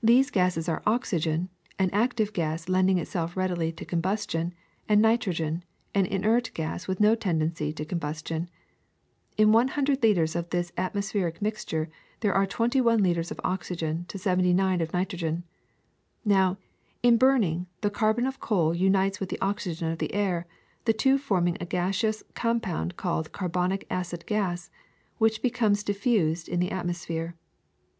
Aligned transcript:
These 0.00 0.30
gases 0.30 0.68
are 0.68 0.84
oxygen, 0.86 1.48
an 1.80 1.90
active 1.90 2.32
gas 2.32 2.68
lending 2.68 2.98
itself 2.98 3.36
readily 3.36 3.72
to 3.72 3.84
combustion, 3.84 4.54
and 4.88 5.02
nitrogen, 5.02 5.64
an 5.96 6.06
inert 6.06 6.52
gas 6.54 6.86
with 6.86 7.00
no 7.00 7.16
tendency 7.16 7.72
to 7.72 7.84
combustion. 7.84 8.48
In 9.36 9.50
one 9.50 9.66
hundred 9.66 10.00
liters 10.00 10.36
of 10.36 10.50
this 10.50 10.70
atmospheric 10.78 11.42
mixture 11.42 11.88
there 12.20 12.32
are 12.32 12.46
twenty 12.46 12.80
one 12.80 13.02
liters 13.02 13.32
of 13.32 13.40
oxygen 13.42 14.04
to 14.06 14.16
seventy 14.16 14.52
nine 14.52 14.80
of 14.80 14.92
nitro 14.92 15.18
gen. 15.18 15.42
Now, 16.24 16.56
in 17.02 17.16
burning, 17.16 17.66
the 17.80 17.90
carbon 17.90 18.28
of 18.28 18.38
coal 18.38 18.72
unites 18.76 19.18
with 19.18 19.28
the 19.28 19.40
oxygen 19.40 19.90
of 19.90 19.98
the 19.98 20.14
air, 20.14 20.46
the 20.84 20.92
two 20.92 21.18
forming 21.18 21.56
a 21.60 21.66
gaseous 21.66 22.22
com 22.36 22.60
pound 22.60 22.96
called 22.96 23.32
carbonic 23.32 23.88
acid 23.90 24.24
gas, 24.24 24.70
which 25.16 25.42
becomes 25.42 25.82
dif 25.82 25.98
fused 25.98 26.48
in 26.48 26.60
the 26.60 26.70
atmosphere. 26.70 27.34